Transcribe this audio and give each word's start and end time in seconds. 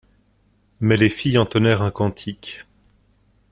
Mais 0.79 0.97
les 0.97 1.09
filles 1.11 1.37
entonnèrent 1.37 1.83
un 1.83 1.91
cantique. 1.91 2.65